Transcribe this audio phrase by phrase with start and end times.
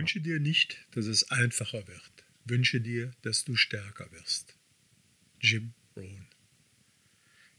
[0.00, 2.24] Wünsche dir nicht, dass es einfacher wird.
[2.46, 4.56] Wünsche dir, dass du stärker wirst.
[5.42, 6.26] Jim Rohn.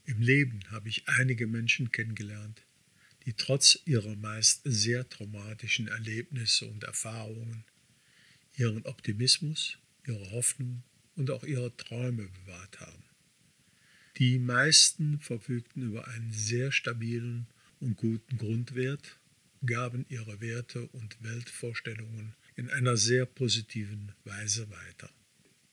[0.06, 2.66] Im Leben habe ich einige Menschen kennengelernt,
[3.24, 7.62] die trotz ihrer meist sehr traumatischen Erlebnisse und Erfahrungen
[8.56, 10.82] ihren Optimismus, ihre Hoffnung
[11.14, 13.04] und auch ihre Träume bewahrt haben.
[14.18, 17.46] Die meisten verfügten über einen sehr stabilen
[17.78, 19.20] und guten Grundwert,
[19.64, 25.10] gaben ihre Werte und Weltvorstellungen in einer sehr positiven Weise weiter.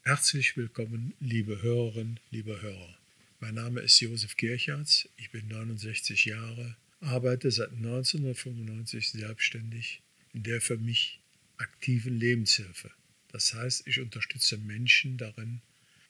[0.04, 2.98] Herzlich willkommen, liebe Hörerinnen, liebe Hörer.
[3.40, 10.62] Mein Name ist Josef Kirchhardt, ich bin 69 Jahre, arbeite seit 1995 selbstständig in der
[10.62, 11.22] für mich
[11.58, 12.92] aktiven Lebenshilfe.
[13.30, 15.62] Das heißt, ich unterstütze Menschen darin,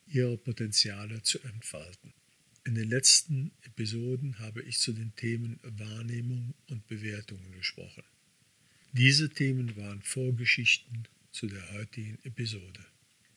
[0.07, 2.13] ihre Potenziale zu entfalten.
[2.65, 8.03] In den letzten Episoden habe ich zu den Themen Wahrnehmung und Bewertungen gesprochen.
[8.91, 12.85] Diese Themen waren Vorgeschichten zu der heutigen Episode.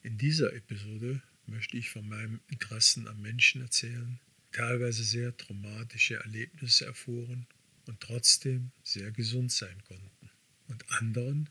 [0.03, 4.19] In dieser Episode möchte ich von meinem Interessen am Menschen erzählen,
[4.51, 7.47] teilweise sehr traumatische Erlebnisse erfuhren
[7.87, 10.31] und trotzdem sehr gesund sein konnten.
[10.67, 11.49] Und anderen,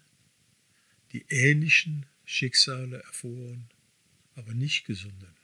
[1.13, 3.69] die ähnlichen Schicksale erfuhren,
[4.35, 5.35] aber nicht gesunden.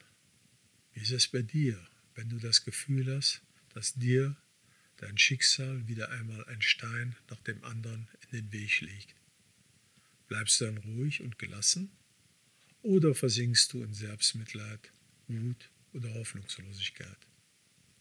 [0.94, 1.80] Wie ist es bei dir,
[2.18, 3.42] wenn du das Gefühl hast,
[3.74, 4.36] dass dir
[4.98, 9.16] dein Schicksal wieder einmal ein Stein nach dem anderen in den Weg legt.
[10.28, 11.92] Bleibst du dann ruhig und gelassen
[12.82, 14.92] oder versinkst du in Selbstmitleid,
[15.28, 17.18] Wut oder Hoffnungslosigkeit?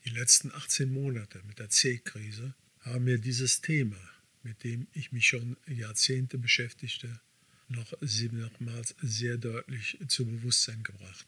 [0.06, 4.00] Die letzten 18 Monate mit der C-Krise haben mir dieses Thema,
[4.42, 7.20] mit dem ich mich schon Jahrzehnte beschäftigte,
[7.68, 11.26] noch siebenmals sehr deutlich zu Bewusstsein gebracht.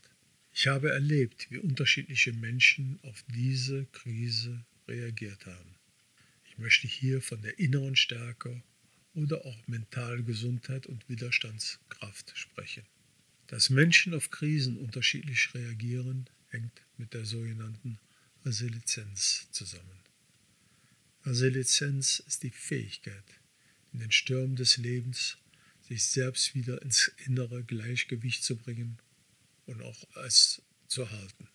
[0.61, 5.77] Ich habe erlebt, wie unterschiedliche Menschen auf diese Krise reagiert haben.
[6.51, 8.61] Ich möchte hier von der inneren Stärke
[9.15, 12.83] oder auch mentalen Gesundheit und Widerstandskraft sprechen.
[13.47, 18.01] Dass Menschen auf Krisen unterschiedlich reagieren, hängt mit der sogenannten
[18.45, 20.01] Resilienz zusammen.
[21.25, 23.41] Resilienz ist die Fähigkeit,
[23.93, 25.39] in den Stürmen des Lebens
[25.83, 28.99] sich selbst wieder ins innere Gleichgewicht zu bringen
[29.69, 31.49] und auch es zu halten.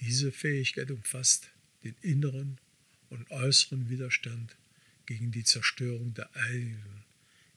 [0.00, 1.50] Diese Fähigkeit umfasst
[1.84, 2.58] den inneren
[3.08, 4.56] und äußeren Widerstand
[5.06, 7.04] gegen die Zerstörung der eigenen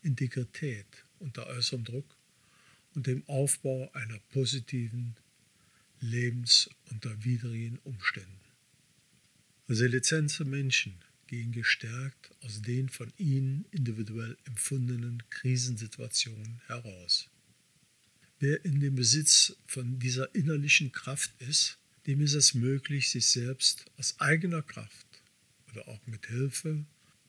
[0.01, 0.85] Integrität
[1.19, 2.17] unter äußerem Druck
[2.95, 5.15] und dem Aufbau einer positiven
[5.99, 8.39] Lebens unter widrigen Umständen.
[9.69, 10.95] Resilienze Menschen
[11.27, 17.29] gehen gestärkt aus den von ihnen individuell empfundenen Krisensituationen heraus.
[18.43, 21.77] Wer in dem Besitz von dieser innerlichen Kraft ist,
[22.07, 25.07] dem ist es möglich, sich selbst aus eigener Kraft
[25.71, 26.83] oder auch mit Hilfe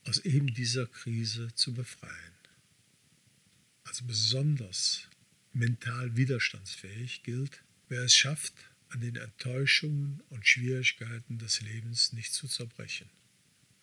[0.07, 2.35] aus eben dieser Krise zu befreien.
[3.85, 5.07] Also besonders
[5.53, 8.55] mental widerstandsfähig gilt, wer es schafft,
[8.89, 13.09] an den Enttäuschungen und Schwierigkeiten des Lebens nicht zu zerbrechen.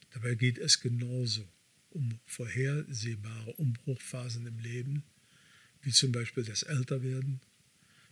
[0.09, 1.47] Dabei geht es genauso
[1.91, 5.03] um vorhersehbare Umbruchphasen im Leben,
[5.81, 7.41] wie zum Beispiel das Älterwerden,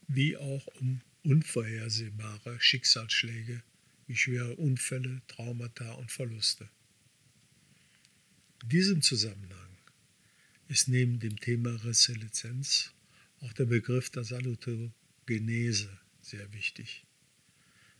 [0.07, 3.61] wie auch um unvorhersehbare Schicksalsschläge
[4.07, 6.67] wie schwere Unfälle, Traumata und Verluste.
[8.63, 9.77] In diesem Zusammenhang
[10.67, 12.91] ist neben dem Thema Resilienz
[13.41, 17.05] auch der Begriff der Salutogenese sehr wichtig.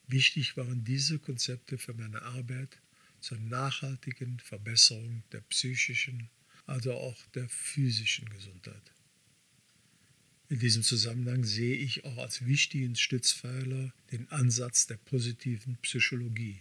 [0.08, 2.82] Wichtig waren diese Konzepte für meine Arbeit
[3.20, 6.30] zur nachhaltigen Verbesserung der psychischen,
[6.66, 8.92] also auch der physischen Gesundheit.
[10.50, 16.60] In diesem Zusammenhang sehe ich auch als wichtigen Stützpfeiler den Ansatz der positiven Psychologie,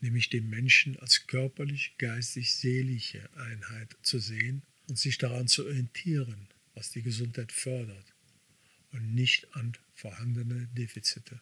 [0.00, 6.48] nämlich den Menschen als körperlich, geistig, seelische Einheit zu sehen und sich daran zu orientieren,
[6.74, 8.14] was die Gesundheit fördert
[8.90, 11.40] und nicht an vorhandene Defizite.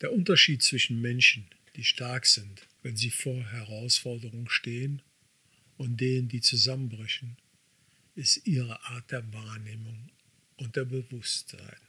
[0.00, 1.44] Der Unterschied zwischen Menschen,
[1.76, 5.02] die stark sind, wenn sie vor Herausforderungen stehen,
[5.76, 7.38] und denen, die zusammenbrechen,
[8.14, 10.10] ist ihre Art der Wahrnehmung
[10.70, 11.80] unter Bewusstsein.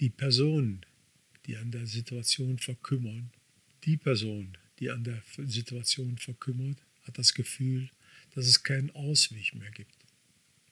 [0.00, 0.84] Die Personen,
[1.46, 3.30] die an der Situation verkümmern,
[3.84, 7.90] die Person, die an der Situation verkümmert, hat das Gefühl,
[8.34, 9.94] dass es keinen Ausweg mehr gibt.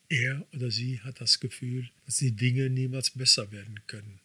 [0.09, 4.19] Er oder sie hat das Gefühl, dass die Dinge niemals besser werden können.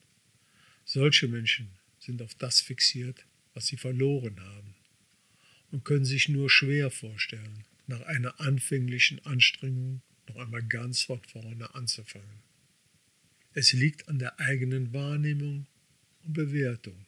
[0.84, 1.70] Solche Menschen
[2.00, 3.24] sind auf das fixiert,
[3.54, 4.74] was sie verloren haben
[5.70, 11.74] und können sich nur schwer vorstellen, nach einer anfänglichen Anstrengung noch einmal ganz von vorne
[11.76, 12.44] anzufangen.
[13.54, 15.66] Es liegt an der eigenen Wahrnehmung
[16.24, 17.06] und Bewertung,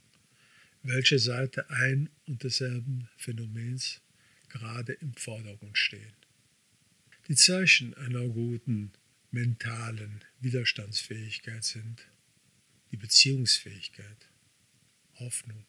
[0.83, 4.01] welche Seite ein und desselben Phänomens
[4.47, 6.13] gerade im Vordergrund stehen.
[7.27, 8.91] Die Zeichen einer guten
[9.31, 12.07] mentalen Widerstandsfähigkeit sind
[12.91, 14.29] die Beziehungsfähigkeit,
[15.19, 15.65] Hoffnung,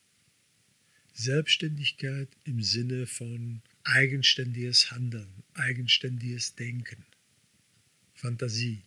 [1.13, 7.05] Selbstständigkeit im Sinne von eigenständiges Handeln, eigenständiges Denken,
[8.21, 8.85] Fantasie,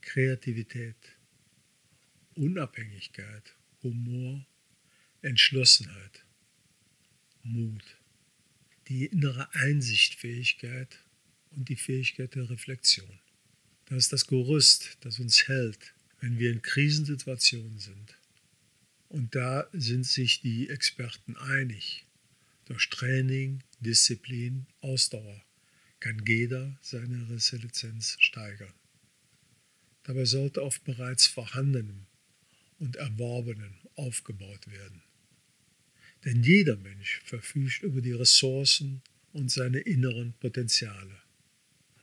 [0.00, 0.96] Kreativität,
[2.34, 4.46] Unabhängigkeit, Humor,
[5.20, 6.24] Entschlossenheit,
[7.42, 7.84] Mut,
[8.88, 10.98] die innere Einsichtfähigkeit
[11.50, 13.20] und die Fähigkeit der Reflexion.
[13.84, 18.16] Das ist das Gerüst, das uns hält, wenn wir in Krisensituationen sind.
[19.10, 22.06] Und da sind sich die Experten einig.
[22.64, 25.44] Durch Training, Disziplin, Ausdauer
[26.00, 28.74] kann jeder seine Resilienz steigern.
[30.04, 32.06] Dabei sollte auf bereits Vorhandenem
[32.78, 35.02] und Erworbenem aufgebaut werden.
[36.24, 39.02] Denn jeder Mensch verfügt über die Ressourcen
[39.32, 41.22] und seine inneren Potenziale.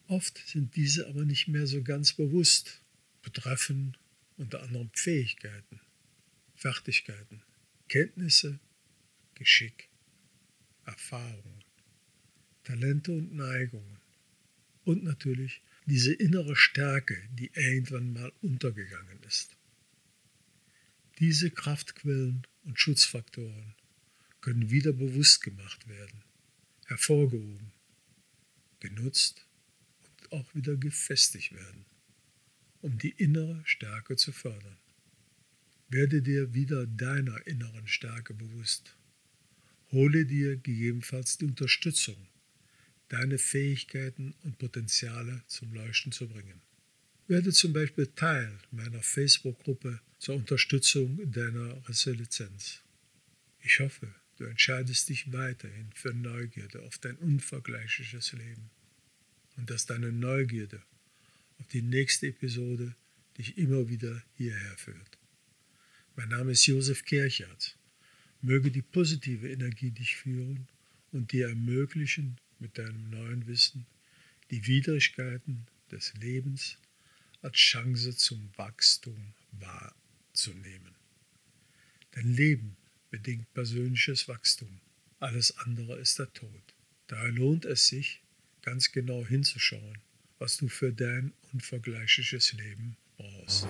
[0.07, 2.81] Oft sind diese aber nicht mehr so ganz bewusst,
[3.24, 3.97] betreffen
[4.38, 5.81] unter anderem Fähigkeiten,
[6.56, 7.42] Fertigkeiten,
[7.88, 8.59] Kenntnisse,
[9.33, 9.89] Geschick,
[10.86, 11.64] Erfahrungen,
[12.65, 14.00] Talente und Neigungen
[14.83, 19.56] und natürlich diese innere Stärke, die irgendwann mal untergegangen ist.
[21.19, 23.75] Diese Kraftquellen und Schutzfaktoren
[24.41, 26.23] können wieder bewusst gemacht werden,
[26.88, 27.71] hervorgehoben,
[28.79, 29.47] genutzt
[30.03, 31.85] und auch wieder gefestigt werden,
[32.81, 34.77] um die innere Stärke zu fördern.
[35.88, 38.97] Werde dir wieder deiner inneren Stärke bewusst.
[39.91, 42.18] Hole dir gegebenenfalls die Unterstützung,
[43.10, 46.62] deine Fähigkeiten und Potenziale zum Leuchten zu bringen.
[47.28, 52.81] Werde zum Beispiel Teil meiner Facebook-Gruppe zur Unterstützung deiner Resilienz.
[53.60, 58.69] Ich hoffe, du entscheidest dich weiterhin für Neugierde auf dein unvergleichliches Leben
[59.57, 60.81] und dass deine Neugierde
[61.57, 62.96] auf die nächste Episode
[63.38, 65.18] dich immer wieder hierher führt.
[66.16, 67.78] Mein Name ist Josef Kirchert.
[68.42, 70.68] Möge die positive Energie dich führen
[71.12, 73.86] und dir ermöglichen, mit deinem neuen Wissen
[74.52, 76.78] die Widrigkeiten des Lebens
[77.42, 80.96] als Chance zum Wachstum wahrzunehmen.
[82.16, 82.78] Denn Leben
[83.10, 84.80] bedingt persönliches Wachstum.
[85.19, 86.74] Alles andere ist der Tod.
[87.07, 88.22] Daher lohnt es sich,
[88.62, 90.00] ganz genau hinzuschauen,
[90.40, 93.68] was du für dein unvergleichliches Leben brauchst.